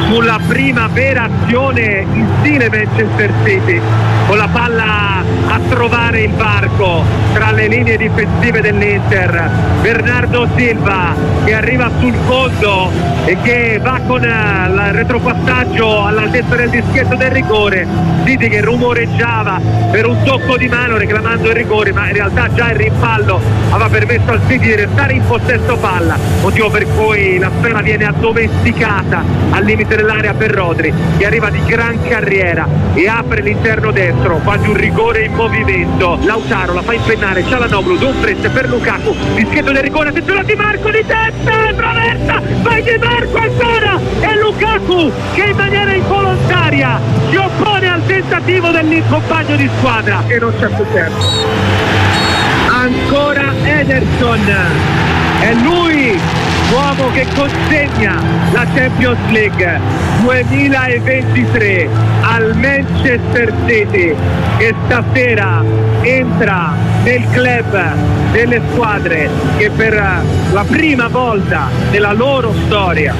sulla 0.08 0.38
prima 0.46 0.88
vera 0.88 1.24
azione 1.24 2.06
in 2.12 2.26
stile 2.40 2.68
Manchester 2.70 3.32
City 3.44 3.80
con 4.26 4.36
la 4.36 4.48
palla 4.50 5.22
trovare 5.68 6.22
il 6.22 6.32
varco 6.32 7.04
tra 7.32 7.52
le 7.52 7.68
linee 7.68 7.96
difensive 7.96 8.60
dell'Inter. 8.60 9.50
Bernardo 9.80 10.46
Silva 10.56 11.14
che 11.44 11.54
arriva 11.54 11.90
sul 12.00 12.14
fondo 12.26 12.90
e 13.24 13.36
che 13.42 13.78
va 13.82 14.00
con 14.06 14.24
eh, 14.24 14.68
il 14.68 14.92
retropassaggio 14.92 16.04
all'altezza 16.04 16.56
del 16.56 16.70
dischetto 16.70 17.14
del 17.14 17.30
rigore. 17.30 17.86
Siti 18.24 18.48
che 18.48 18.60
rumoreggiava 18.60 19.60
per 19.90 20.06
un 20.06 20.22
tocco 20.24 20.56
di 20.56 20.68
mano 20.68 20.96
reclamando 20.96 21.48
il 21.48 21.54
rigore 21.54 21.92
ma 21.92 22.08
in 22.08 22.14
realtà 22.14 22.52
già 22.52 22.70
il 22.70 22.76
rimpallo 22.76 23.40
aveva 23.70 23.88
permesso 23.88 24.30
al 24.30 24.40
City 24.48 24.66
di 24.66 24.74
restare 24.74 25.12
in 25.14 25.24
possesso 25.26 25.76
palla. 25.76 26.16
Motivo 26.40 26.70
per 26.70 26.86
cui 26.94 27.38
la 27.38 27.50
sfera 27.58 27.80
viene 27.80 28.04
addomesticata 28.04 29.24
al 29.50 29.64
limite 29.64 29.96
dell'area 29.96 30.34
per 30.34 30.50
Rodri 30.50 30.92
che 31.16 31.26
arriva 31.26 31.50
di 31.50 31.62
gran 31.64 31.98
carriera 32.06 32.66
e 32.94 33.08
apre 33.08 33.42
l'interno 33.42 33.90
destro 33.90 34.40
quasi 34.42 34.68
un 34.68 34.74
rigore 34.74 35.24
in 35.24 35.34
movimento 35.48 36.18
Lautaro 36.22 36.74
la 36.74 36.82
fa 36.82 36.92
impennare 36.92 37.44
Cialanoglu 37.44 37.96
Dumfries 37.96 38.48
per 38.50 38.68
Lukaku 38.68 39.14
dischetto 39.34 39.72
del 39.72 39.82
rigore 39.82 40.10
attenzione 40.10 40.40
a 40.40 40.42
Di 40.42 40.54
Marco 40.54 40.90
di 40.90 41.04
testa 41.06 41.72
traversa 41.74 42.42
vai 42.62 42.82
Di 42.82 42.98
Marco 42.98 43.36
ancora 43.38 43.98
e 44.20 44.38
Lukaku 44.38 45.12
che 45.34 45.42
in 45.42 45.56
maniera 45.56 45.92
involontaria 45.92 47.00
si 47.30 47.36
oppone 47.36 47.90
al 47.90 48.04
tentativo 48.06 48.70
del 48.70 49.02
compagno 49.08 49.56
di 49.56 49.70
squadra 49.78 50.22
e 50.26 50.38
non 50.38 50.52
c'è 50.58 50.68
più 50.68 50.84
tempo 50.92 51.24
ancora 52.70 53.54
Ederson 53.62 54.54
è 55.40 55.54
lui 55.54 56.20
l'uomo 56.70 57.10
che 57.12 57.26
consegna 57.34 58.20
la 58.52 58.66
Champions 58.74 59.18
League 59.30 59.80
2023 60.22 61.88
al 62.22 62.56
Manchester 62.56 63.52
City. 63.66 64.14
Che 64.58 64.74
stasera 64.86 65.62
entra 66.02 66.87
nel 67.08 67.26
club 67.30 68.32
delle 68.32 68.60
squadre 68.70 69.30
che 69.56 69.70
per 69.70 69.94
la 69.94 70.64
prima 70.68 71.08
volta 71.08 71.68
nella 71.90 72.12
loro 72.12 72.52
storia 72.66 73.14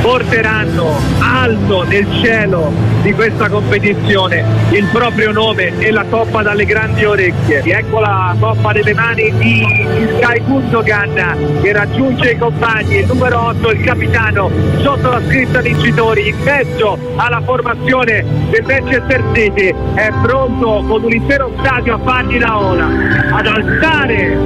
porteranno 0.00 0.98
alto 1.18 1.82
nel 1.82 2.06
cielo 2.22 2.72
di 3.02 3.12
questa 3.12 3.48
competizione 3.48 4.44
il 4.70 4.86
proprio 4.92 5.32
nome 5.32 5.78
e 5.78 5.90
la 5.90 6.04
coppa 6.08 6.42
dalle 6.42 6.64
grandi 6.64 7.04
orecchie. 7.04 7.62
Ecco 7.62 8.00
la 8.00 8.34
coppa 8.38 8.72
delle 8.72 8.92
mani 8.92 9.32
di 9.38 9.86
Sky 10.16 10.42
Gundogan 10.42 11.60
che 11.62 11.72
raggiunge 11.72 12.32
i 12.32 12.38
compagni, 12.38 12.96
il 12.96 13.06
numero 13.06 13.48
8 13.48 13.70
il 13.70 13.80
capitano 13.82 14.50
sotto 14.80 15.10
la 15.10 15.22
scritta 15.26 15.60
vincitori 15.60 16.28
in 16.28 16.36
mezzo 16.44 16.98
alla 17.16 17.40
formazione 17.42 18.24
del 18.50 18.64
Manchester 18.66 19.22
City 19.32 19.74
è 19.94 20.10
pronto 20.22 20.84
con 20.86 21.04
un 21.04 21.12
intero 21.12 21.50
stadio 21.60 21.94
a 21.94 21.98
fargli 22.04 22.38
la 22.38 22.58
ola 22.58 22.88
ad 23.34 23.46
alzare 23.46 24.38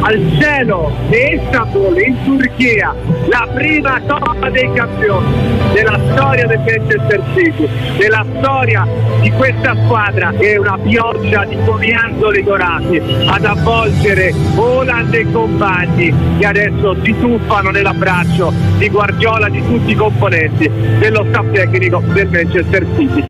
al 0.00 0.20
cielo 0.38 0.92
di 1.08 1.34
Istanbul 1.34 1.98
in 1.98 2.16
Turchia 2.24 2.92
la 3.28 3.48
prima 3.54 4.00
Coppa 4.06 4.50
dei 4.50 4.70
Campioni 4.72 5.32
della 5.72 5.98
storia 6.12 6.46
del 6.46 6.58
Manchester 6.58 7.22
City 7.34 7.68
della 7.96 8.24
storia 8.38 8.86
di 9.20 9.30
questa 9.30 9.74
squadra 9.84 10.32
che 10.36 10.52
è 10.52 10.56
una 10.56 10.76
pioggia 10.78 11.44
di 11.44 11.56
coniandoli 11.64 12.42
dorati 12.42 13.00
ad 13.26 13.44
avvolgere 13.44 14.34
Holland 14.56 15.14
e 15.14 15.30
compagni 15.30 16.14
che 16.38 16.46
adesso 16.46 16.96
si 17.02 17.14
tuffano 17.18 17.70
nell'abbraccio 17.70 18.52
di 18.78 18.88
Guardiola 18.90 19.48
di 19.48 19.62
tutti 19.64 19.92
i 19.92 19.94
componenti 19.94 20.68
dello 20.98 21.24
staff 21.28 21.50
tecnico 21.52 22.02
del 22.12 22.28
Manchester 22.28 22.84
City 22.96 23.22